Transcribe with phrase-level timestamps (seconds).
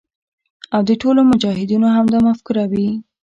[0.75, 2.89] او د ټولو مجاهدینو همدا مفکوره وي.